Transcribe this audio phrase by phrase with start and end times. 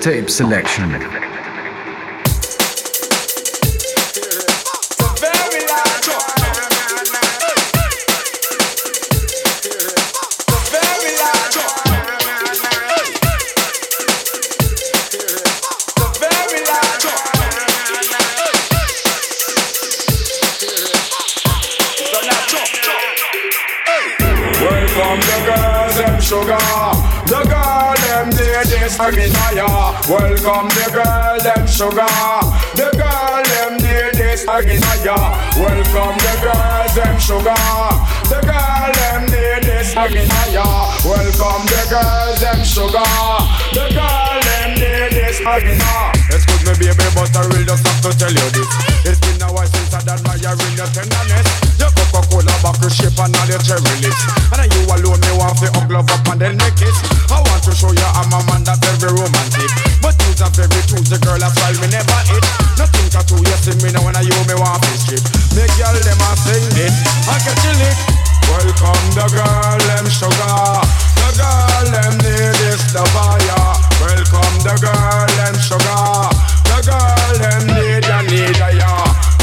[0.00, 0.90] mixtape selection.
[26.20, 26.56] Sugar,
[27.26, 29.89] the girl, them, just have me fire.
[30.10, 32.02] Welcome the girl, them sugar.
[32.74, 34.66] The girl, them need this fire.
[34.66, 37.54] Welcome the girls, them sugar.
[38.26, 40.10] The girl, them need this fire.
[41.06, 43.06] Welcome the girls, them sugar.
[43.70, 45.78] The girl, them need this again
[46.26, 48.66] Excuse me, baby, but I really just have to tell you this.
[49.06, 51.46] It's been a while since I done my your tenderness.
[51.78, 54.22] Your Coca-Cola bottle shape and all your cherry lips.
[54.58, 56.98] And you alone, me want to hug up and then make kiss.
[57.30, 59.89] I want to show you I'm a man that very romantic.
[60.00, 62.44] But you's a very choosy girl, that's why me never hit.
[62.80, 65.20] Nothing to do, you see me now when I you me want to strip.
[65.52, 66.92] Make girl them a sing it,
[67.28, 67.98] I get chill it.
[68.48, 70.80] Welcome the girl, them sugar.
[71.20, 73.64] The girl, them need this the fire.
[74.00, 76.32] Welcome the girl, them sugar.
[76.66, 78.92] The girl, them need ya, need ya.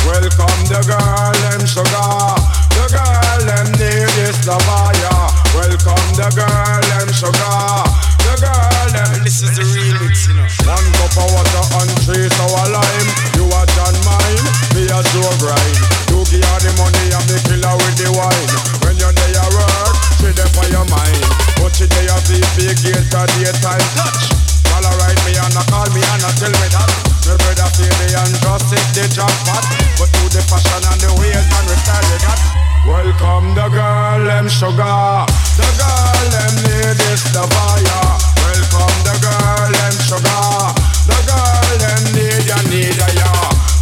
[0.03, 2.35] Welcome the girl, them sugar.
[2.75, 5.29] The girl, them need this the fire.
[5.53, 9.23] Welcome the girl, them sugar girl them.
[9.23, 10.47] This is the remix, you know.
[10.67, 13.09] One cup of water and three sour lime.
[13.39, 15.77] You a John mine, me a Joe grind.
[16.11, 18.51] You give her the money and me kill her with the wine.
[18.83, 21.23] When you're there at work, she there for your mind.
[21.61, 24.21] But she there at VP gate at daytime touch.
[24.67, 26.89] Call her write me and call me and tell me that.
[27.27, 29.63] Me brother feel me and just hit the jackpot.
[29.99, 32.76] But do the fashion and the ways and the style you got.
[32.87, 35.27] Welcome the girl, them sugar.
[35.59, 36.95] The girl, them need
[37.35, 38.15] the fire.
[38.39, 40.71] Welcome the girl, them sugar.
[41.03, 43.27] The girl, them need ya, need ya.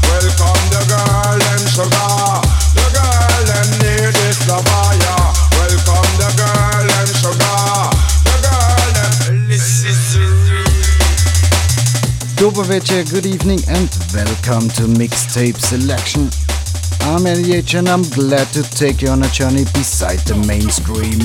[0.09, 2.41] Welcome the girl, them sugar.
[2.73, 4.09] The girl, them need
[4.49, 5.21] the fire.
[5.53, 7.93] Welcome the girl, them sugar.
[8.25, 9.45] The girl, them.
[9.45, 9.85] This
[13.11, 16.44] good evening and welcome to Mixtape Selection.
[17.05, 21.21] I'm Andyage and I'm glad to take you on a journey beside the mainstream.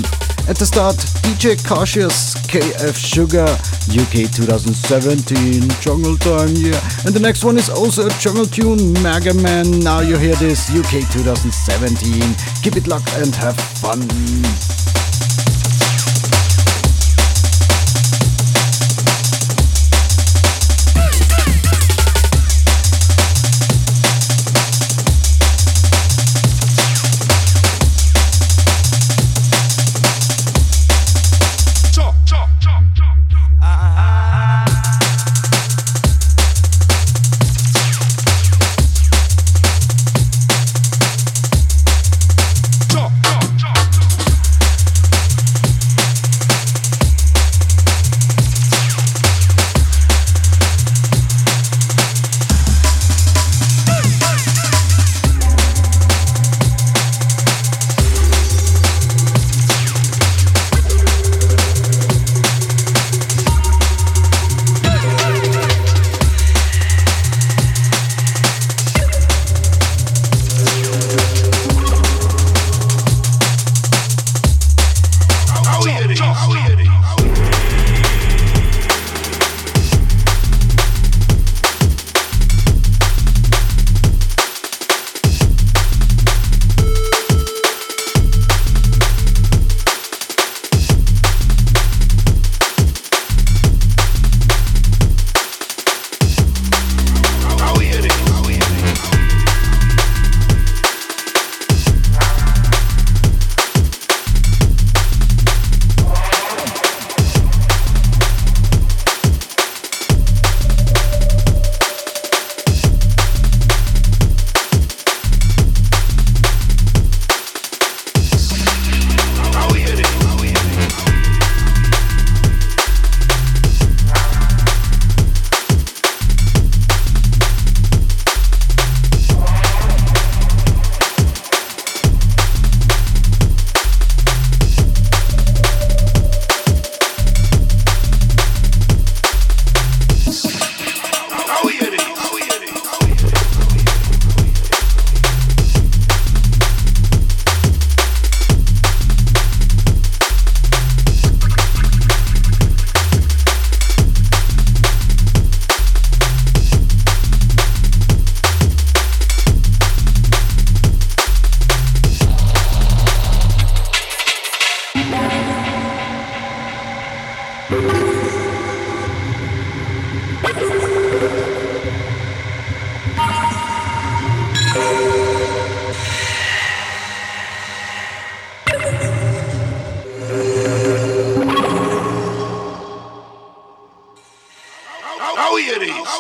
[0.47, 3.49] At the start, DJ Cautious, KF Sugar,
[3.89, 6.79] UK 2017, Jungle Time, yeah.
[7.07, 9.81] And the next one is also a jungle tune, Mega Man.
[9.81, 12.35] Now you hear this, UK 2017.
[12.63, 14.01] Keep it locked and have fun.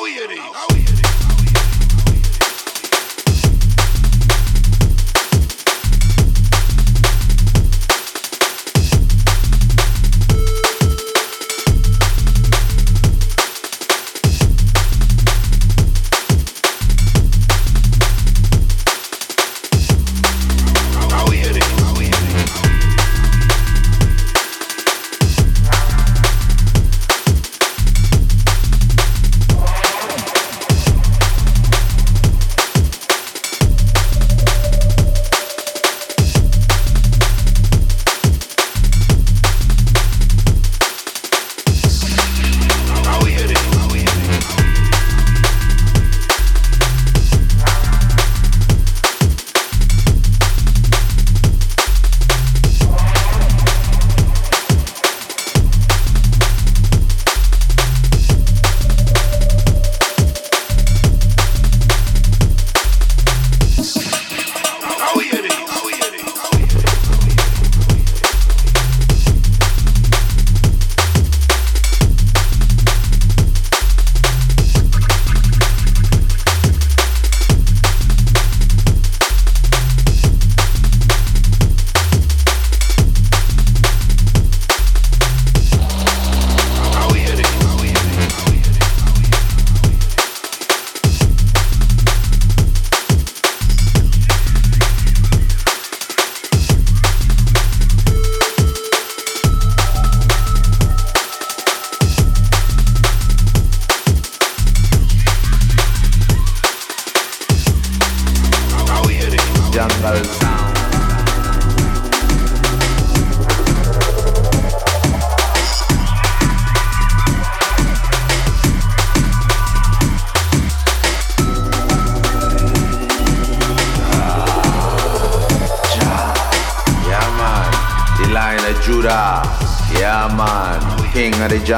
[0.01, 0.50] out.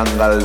[0.04, 0.41] Jungle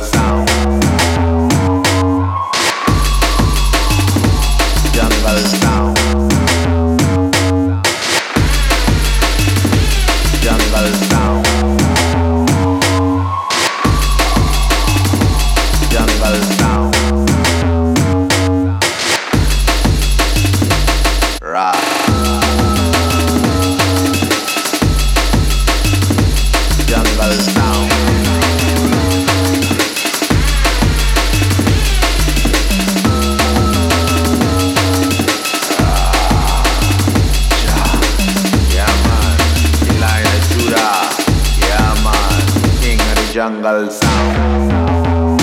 [43.68, 45.40] jungle sound.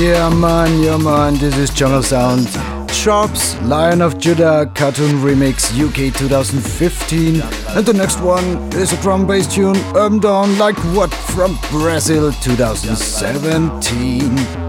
[0.00, 2.48] Yeah man, yeah man, this is Jungle Sound.
[2.90, 7.40] Sharps, Lion of Judah cartoon remix UK 2015.
[7.76, 12.32] And the next one is a drum bass tune, Um Down Like What from Brazil
[12.32, 14.61] 2017.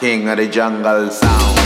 [0.00, 1.59] King of the jungle sound.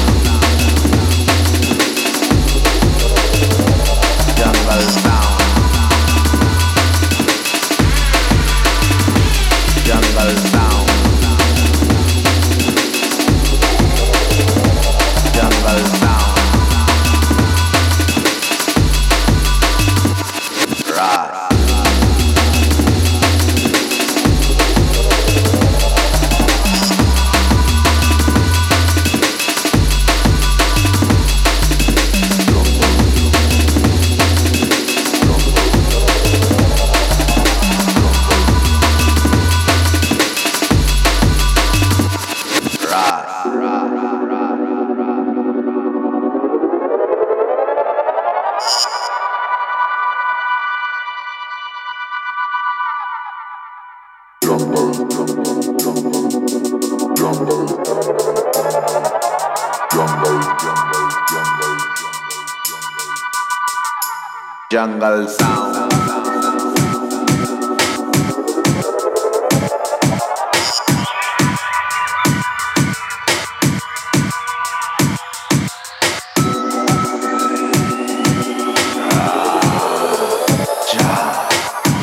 [64.85, 65.75] Jungle sound.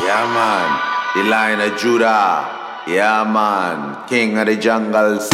[0.02, 0.70] Yeah, man.
[1.14, 2.82] The line of Judah.
[2.88, 4.08] Yeah, man.
[4.08, 5.30] King of the jungle sound.
[5.30, 5.31] Jungle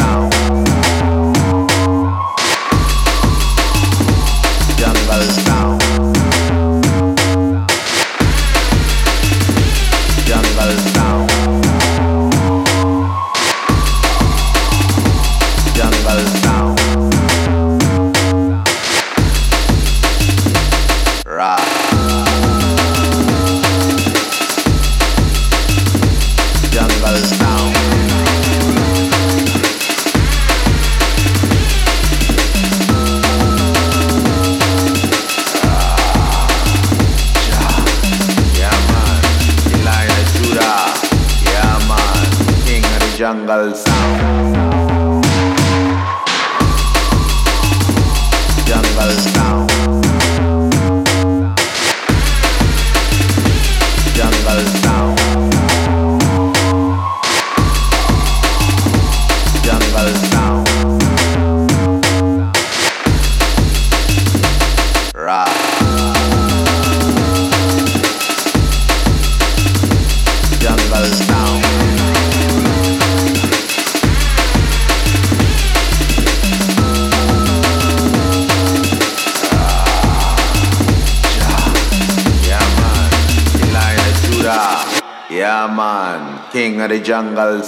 [87.46, 87.67] of the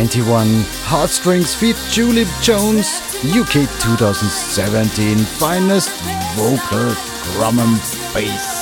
[0.00, 0.64] 1991.
[0.88, 5.90] Heartstrings feat Julie Jones, UK 2017 finest
[6.34, 6.94] vocal
[7.34, 7.76] drum and
[8.14, 8.59] bass.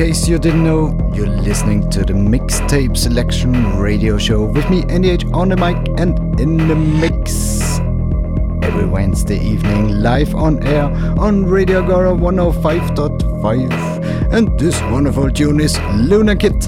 [0.00, 5.30] Case you didn't know, you're listening to the Mixtape Selection radio show with me, Andyage,
[5.34, 7.78] on the mic and in the mix.
[8.66, 10.84] Every Wednesday evening, live on air
[11.18, 14.32] on Radio Agora 105.5.
[14.32, 16.58] And this wonderful tune is Luna Kit,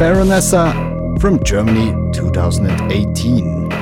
[0.00, 0.72] Baronessa
[1.20, 3.77] from Germany 2018.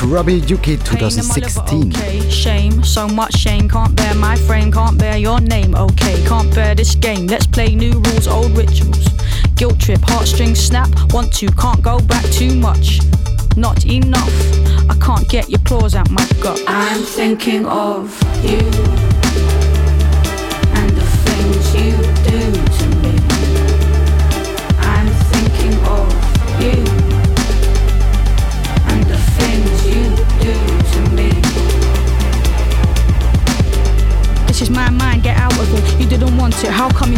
[0.00, 1.88] Tempest, Grubby UK 2016.
[1.88, 3.68] Okay, shame, so much shame.
[3.68, 5.74] Can't bear my frame, can't bear your name.
[5.74, 7.26] Okay, can't bear this game.
[7.26, 9.08] Let's play new rules, old rituals.
[9.56, 10.88] Guilt trip, heartstrings snap.
[11.12, 13.00] Want to, can't go back too much.
[13.56, 14.34] Not enough.
[14.88, 16.62] I can't get your claws out my gut.
[16.66, 18.10] I'm thinking of
[18.42, 19.09] you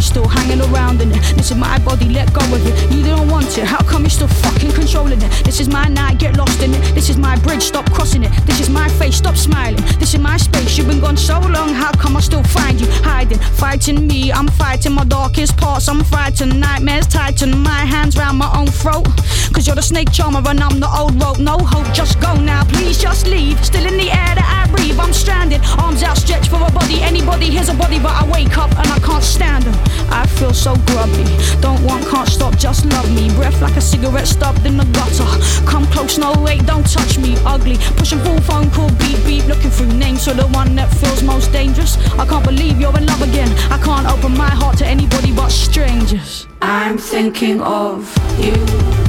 [0.03, 1.21] still hanging around in it?
[1.35, 2.91] This is my body, let go of it.
[2.91, 5.31] You didn't want it, how come you're still fucking controlling it?
[5.43, 6.81] This is my night, get lost in it.
[6.93, 8.31] This is my bridge, stop crossing it.
[8.45, 9.83] This is my face, stop smiling.
[9.99, 12.87] This is my space, you've been gone so long, how come I still find you
[13.03, 13.39] hiding?
[13.39, 16.59] Fighting me, I'm fighting my darkest parts, I'm frightened.
[16.59, 19.07] Nightmares tighten, my hands round my own throat.
[19.51, 21.39] Cause you're the snake charmer and I'm the old rope.
[21.39, 23.63] No hope, just go now, please just leave.
[23.63, 25.61] Still in the air that I breathe, I'm stranded.
[25.77, 28.99] Arms outstretched for a body, anybody here's a body, but I wake up and I
[28.99, 29.75] can't stand them.
[30.09, 31.25] I feel so grubby.
[31.61, 33.29] Don't want, can't stop, just love me.
[33.35, 35.27] Breath like a cigarette stubbed in the gutter.
[35.65, 37.35] Come close, no wait, don't touch me.
[37.45, 39.45] Ugly, pushing full phone call, beep beep.
[39.47, 41.97] Looking through names for the one that feels most dangerous.
[42.19, 43.49] I can't believe you're in love again.
[43.71, 46.47] I can't open my heart to anybody but strangers.
[46.61, 48.07] I'm thinking of
[48.39, 49.02] you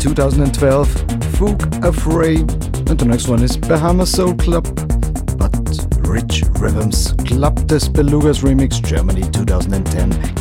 [0.00, 0.88] 2012,
[1.36, 2.38] Fook Afray,
[2.88, 4.64] and the next one is Bahama Soul Club,
[5.36, 5.54] but
[6.08, 10.39] Rich Rhythms, Club des Belugas Remix Germany 2010.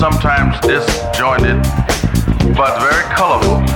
[0.00, 1.62] sometimes disjointed,
[2.56, 3.69] but very colorful.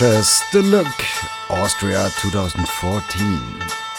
[0.00, 0.86] Ashes, The Look,
[1.50, 3.89] Austria 2014.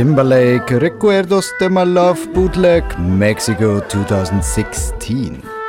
[0.00, 5.59] Timberlake, Recuerdos de My Love Bootleg, Mexico 2016.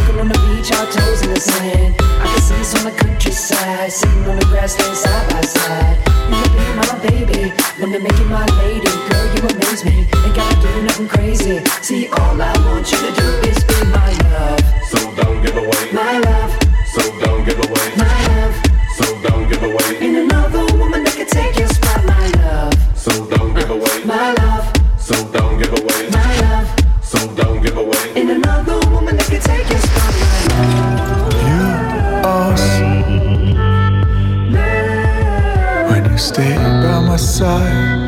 [0.00, 1.94] Walking on the beach, our toes in the sand.
[1.98, 5.98] I can see us on the countryside, sitting on the grassland side by side.
[6.30, 8.88] You can be my baby, wanna make you my lady.
[9.08, 11.60] Girl, you amaze me, ain't gotta do nothing crazy.
[11.82, 15.92] See, all I want you to do is be my love, So don't give away,
[15.92, 16.52] my love,
[16.94, 18.54] so don't give away, my love.
[18.96, 21.69] so don't give away, Ain't another woman that can take your
[37.40, 37.99] side.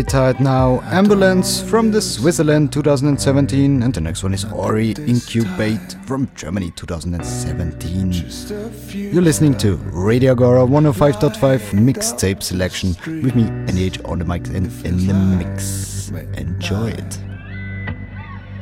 [0.00, 0.80] I'm tired now.
[0.84, 8.10] Ambulance from the Switzerland 2017, and the next one is Ori Incubate from Germany 2017.
[9.12, 11.34] You're listening to Radio Agora 105.5
[11.72, 16.10] mixtape selection with me, Andyage on the mic and in the mix.
[16.38, 17.18] Enjoy it.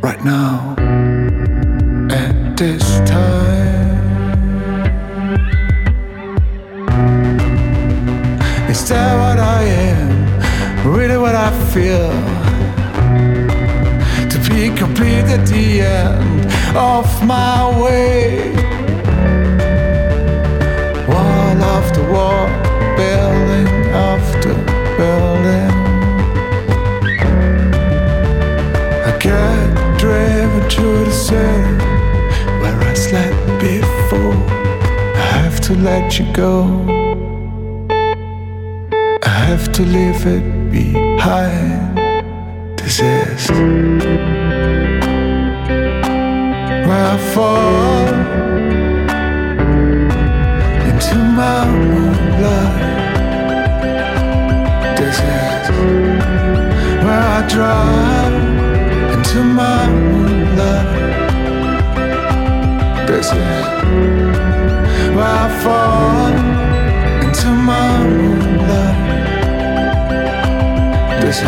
[0.03, 0.75] right now
[2.11, 3.79] at this time.
[8.69, 9.88] Is that what I am?
[10.89, 12.09] Really what I feel?
[14.31, 18.55] To be complete at the end of my way.
[21.07, 22.49] Wall after wall,
[22.97, 24.55] building after
[24.97, 25.73] building.
[29.05, 31.85] I got driven to the city
[32.61, 34.33] where I slept before.
[35.15, 36.65] I have to let you go.
[39.23, 41.99] I have to leave it behind.
[43.01, 43.47] Is
[46.87, 48.09] where I fall
[50.89, 52.87] into my moonlight.
[54.99, 55.19] Is
[57.05, 58.37] where I drive
[59.15, 60.99] into my moonlight.
[63.07, 63.29] This
[71.29, 71.43] Is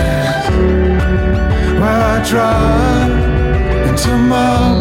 [1.81, 4.80] where I drive into my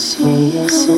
[0.00, 0.89] 许一。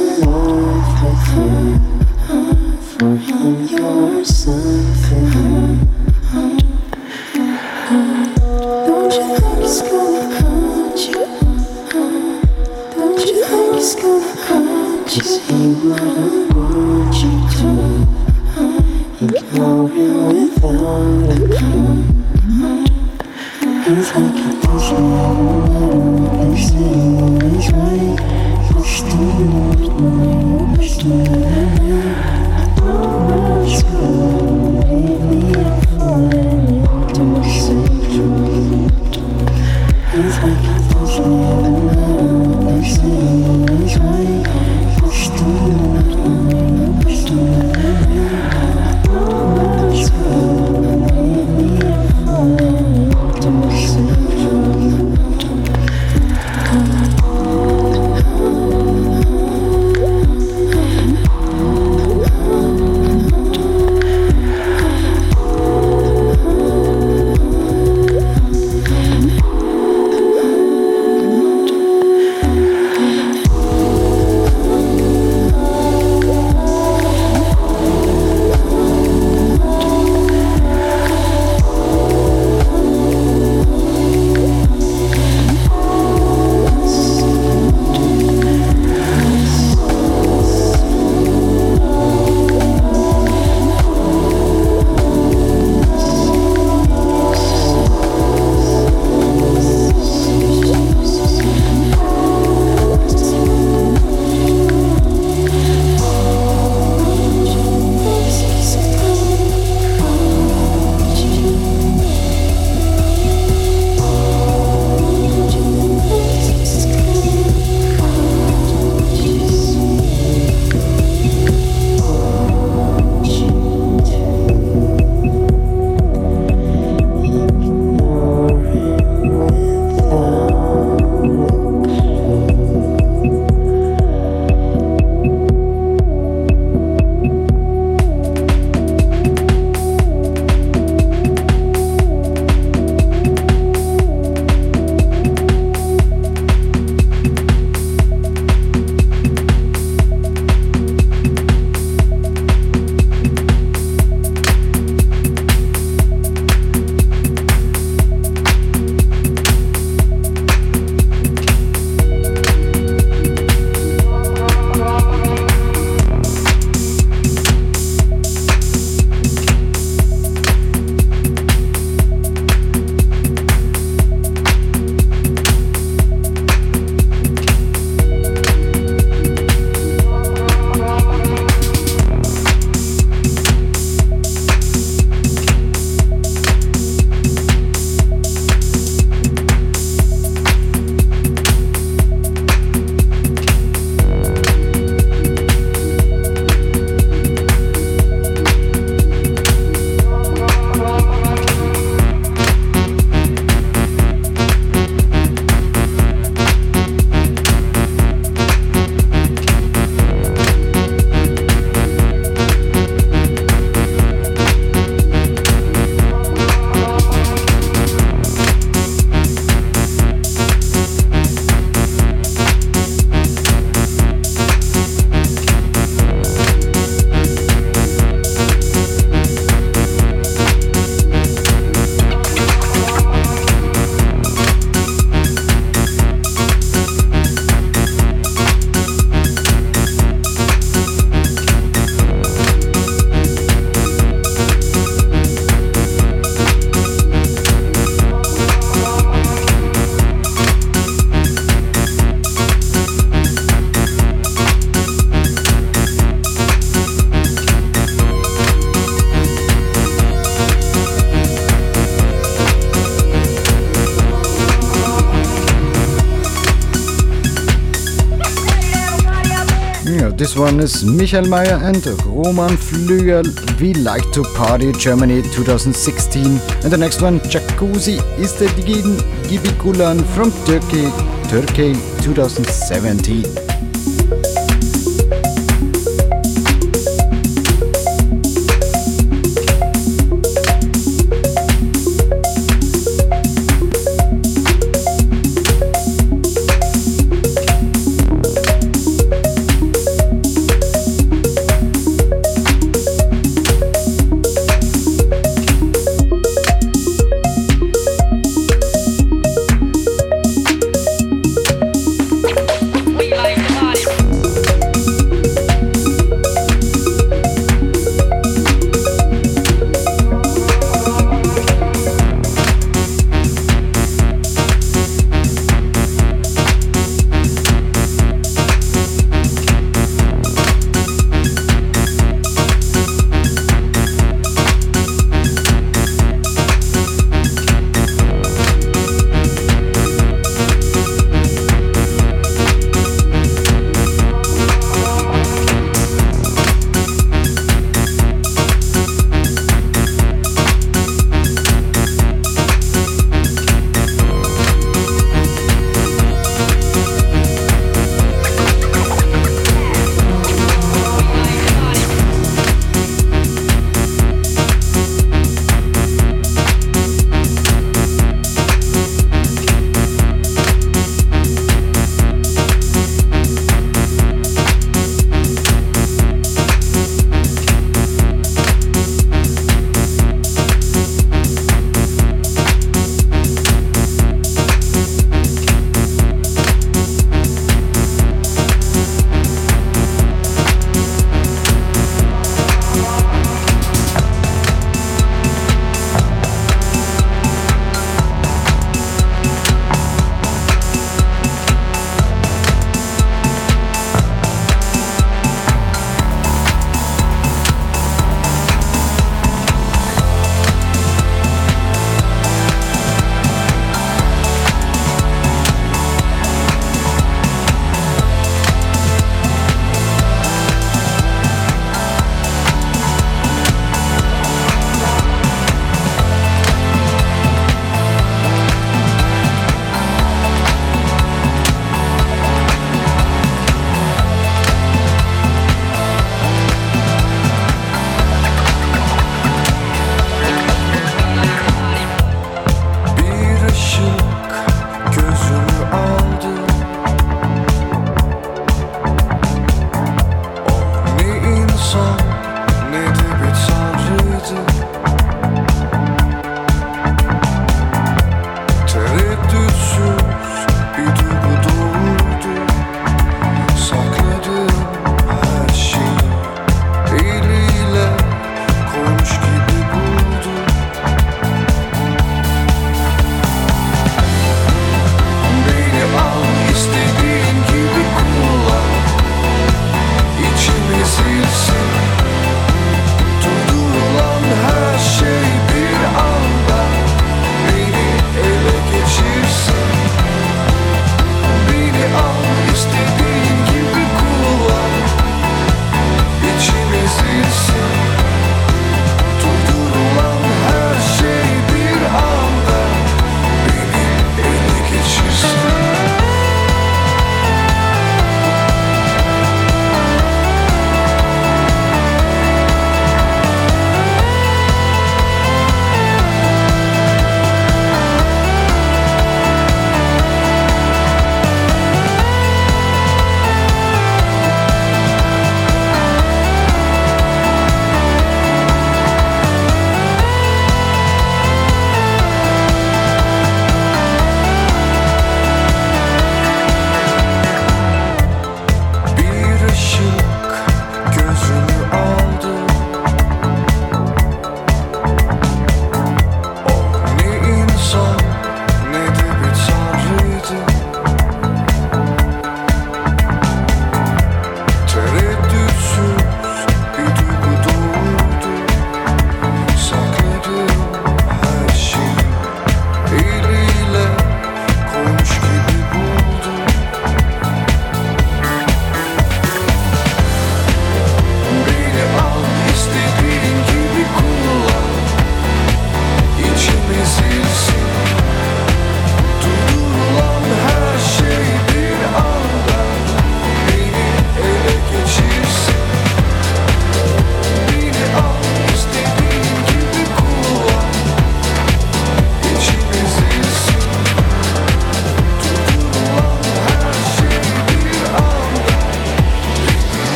[270.43, 273.23] This one is Michael Meyer and Roman Flügel.
[273.61, 276.25] We Like to Party Germany 2016.
[276.27, 280.91] And the next one, Jacuzzi is the Digin Gibikulan from Turkey,
[281.29, 283.42] Turkey 2017.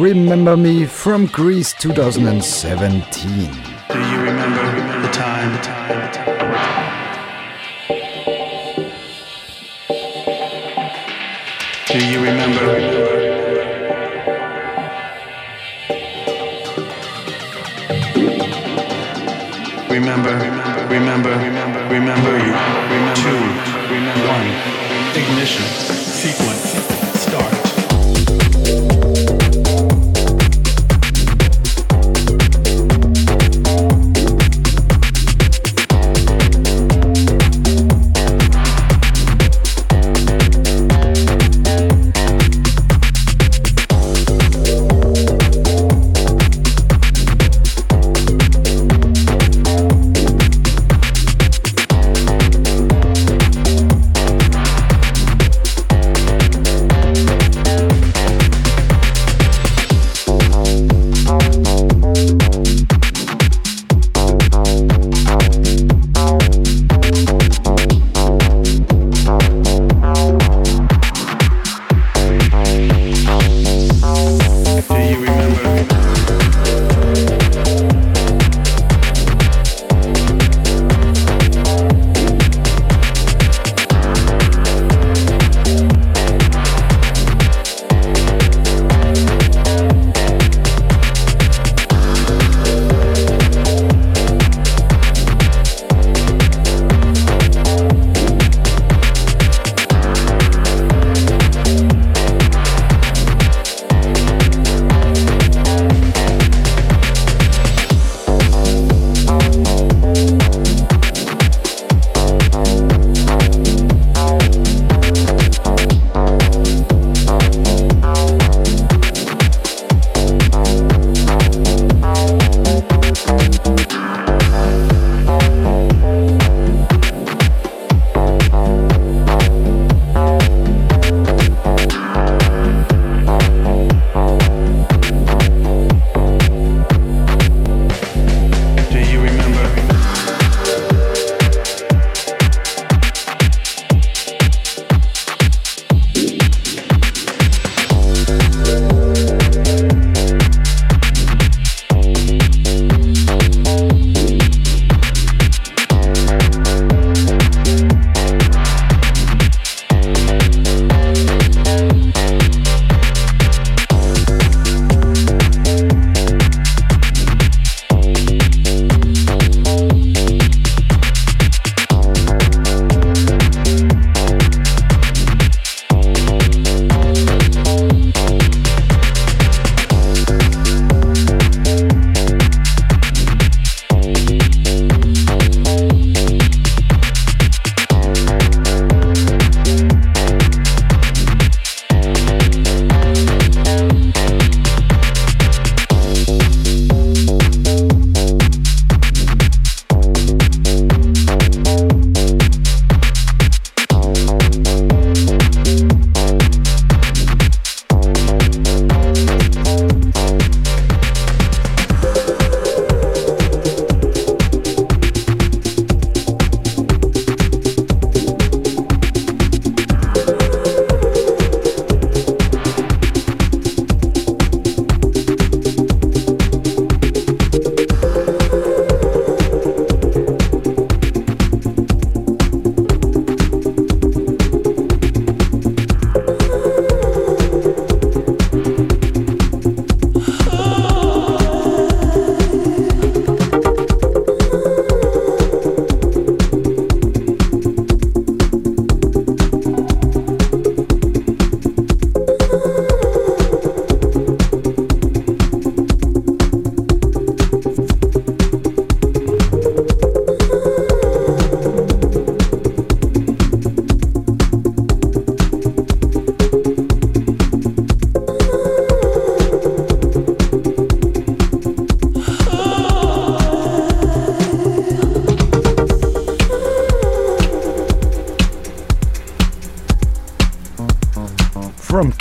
[0.00, 3.73] Remember Me from Greece 2017.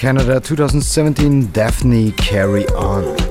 [0.04, 3.23] Canada 2017 Daphne Carry On.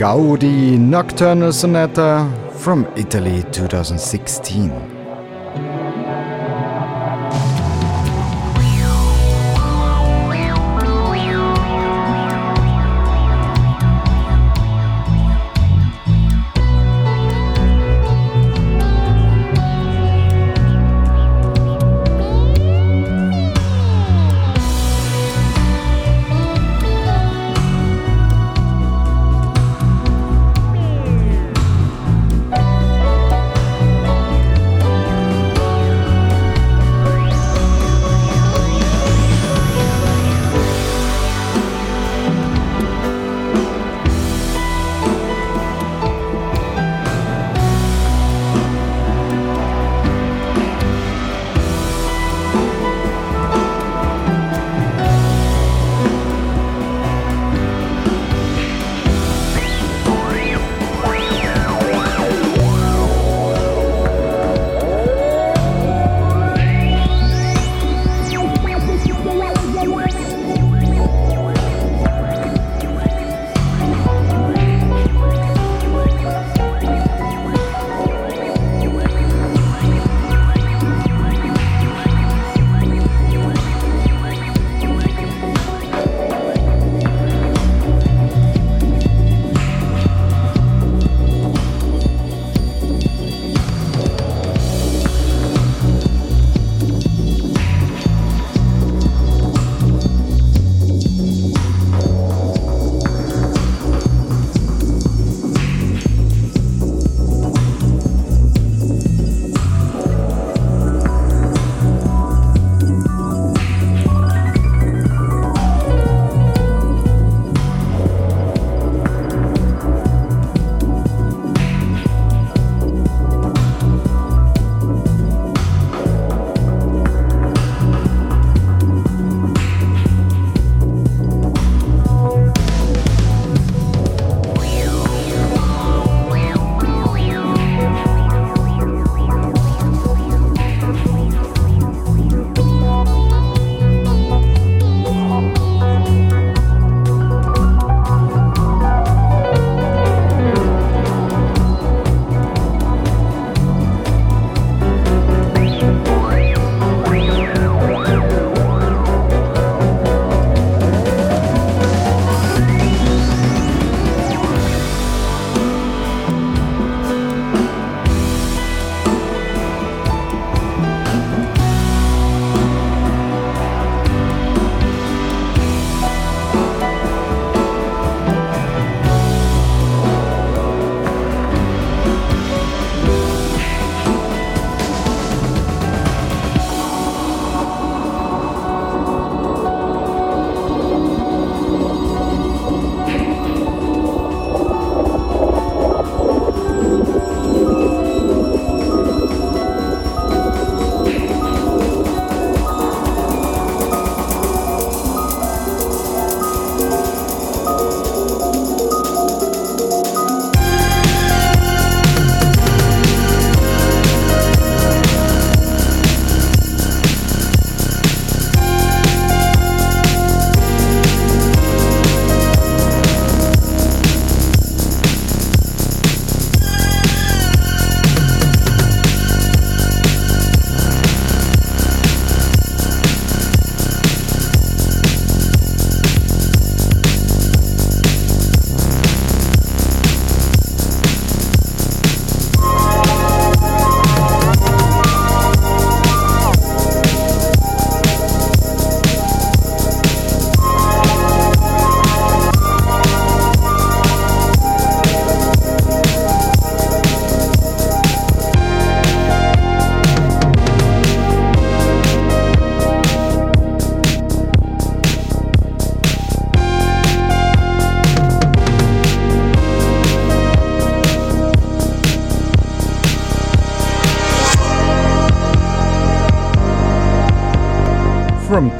[0.00, 4.89] Gaudi Nocturnal Sonata from Italy 2016.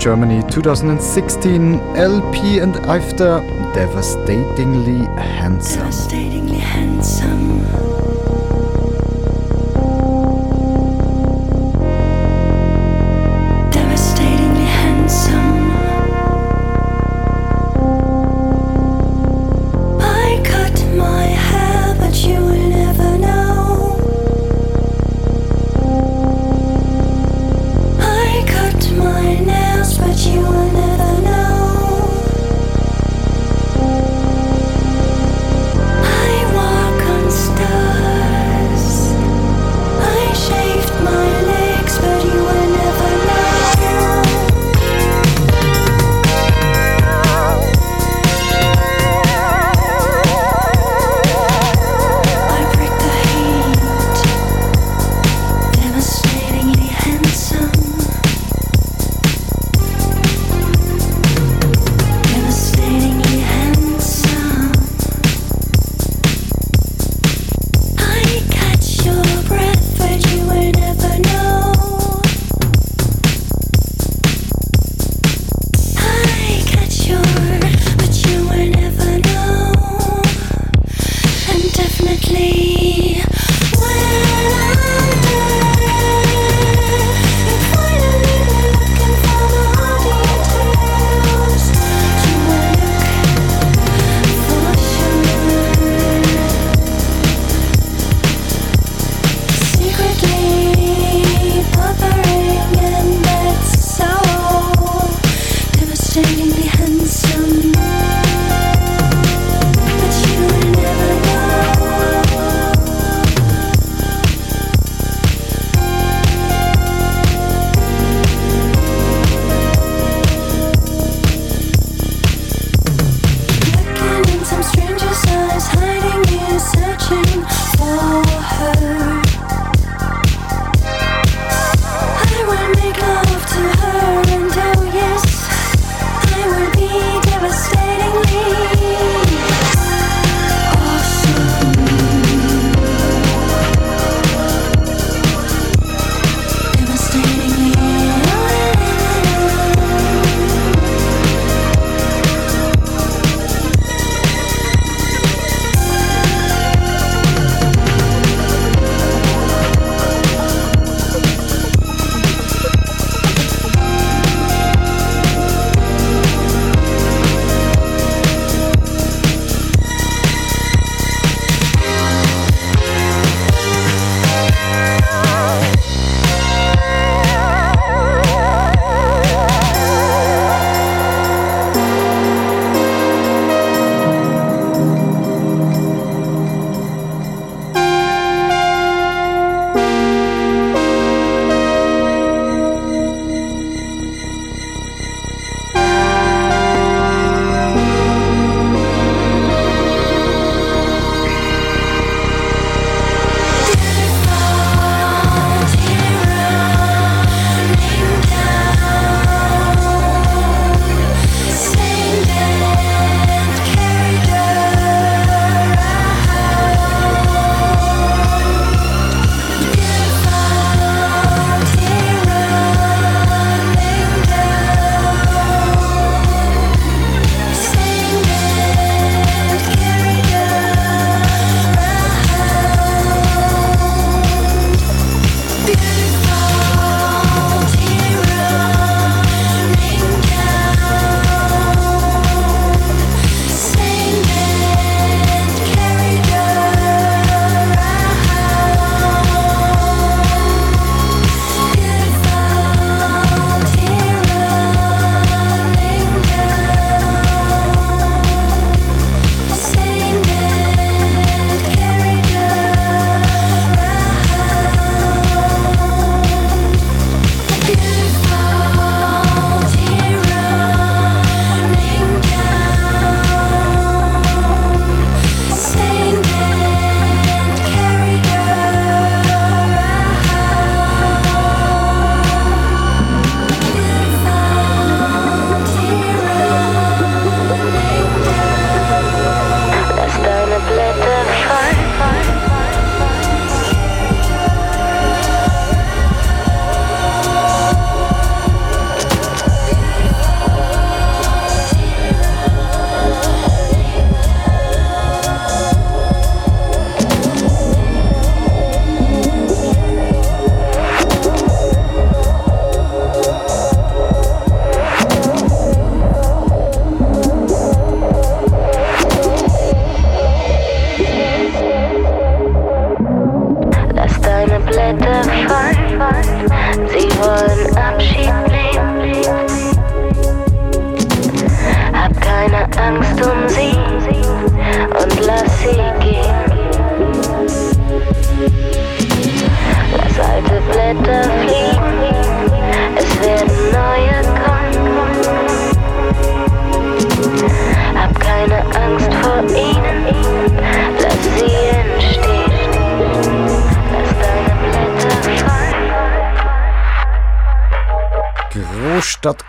[0.01, 3.40] Germany 2016 LP and after
[3.74, 5.81] Devastatingly Handsome.
[5.82, 7.89] Devastatingly handsome.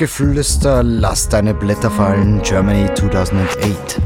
[0.01, 4.01] Großstadtgeflüster, lass deine Blätter fallen, Germany 2008.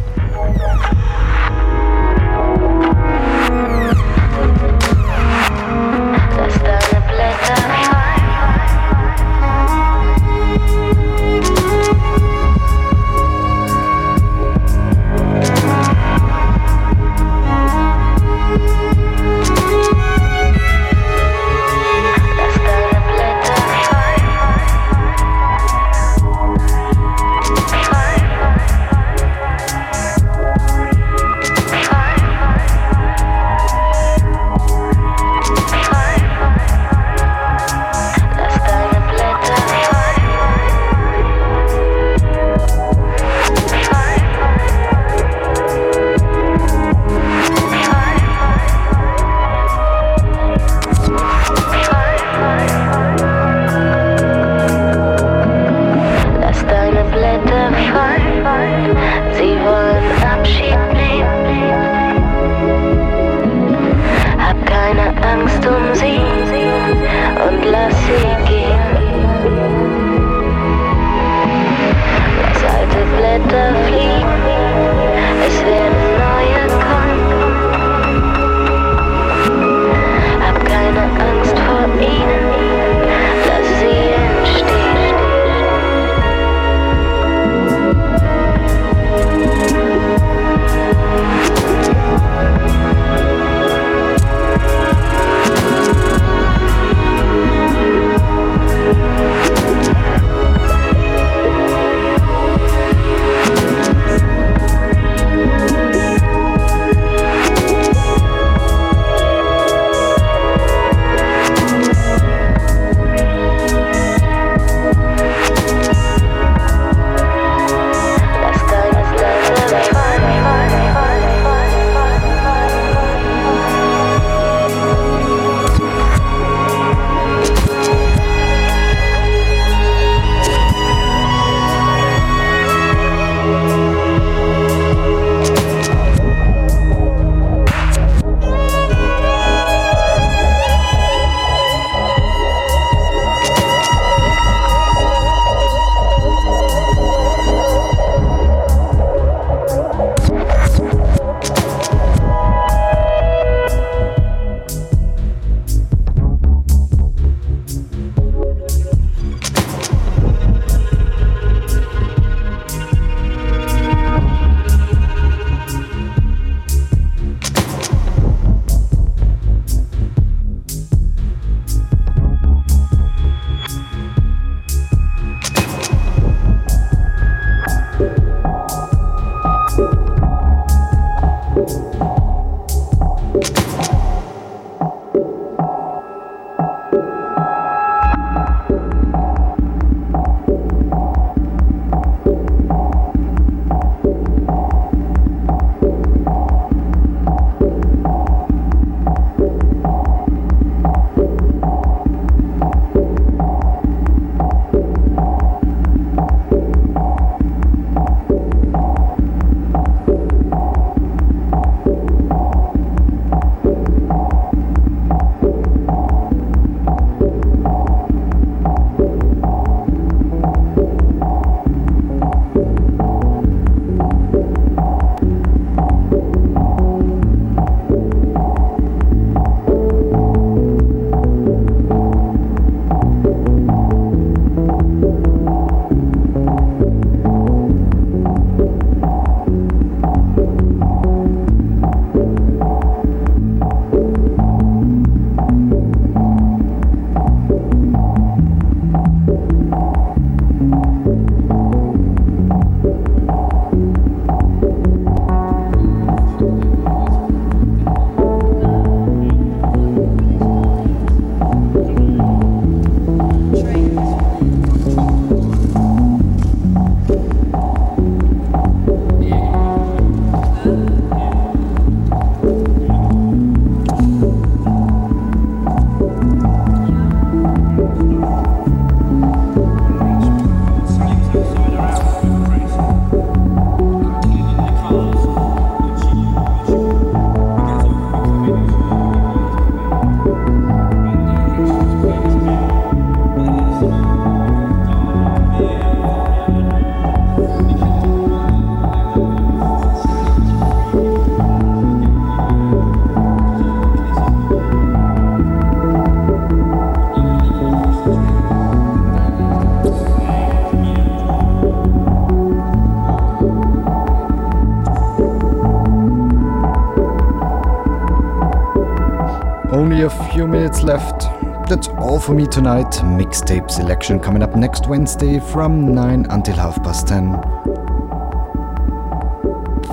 [322.25, 322.89] For me tonight.
[323.03, 327.33] Mixtape selection coming up next Wednesday from 9 until half past 10.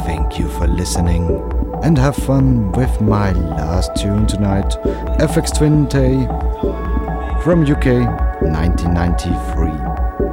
[0.07, 1.29] Thank you for listening
[1.85, 4.71] and have fun with my last tune tonight
[5.21, 6.27] Aphex Twin Tay
[7.43, 8.09] from UK
[8.41, 9.69] 1993.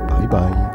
[0.08, 0.69] Bye bye.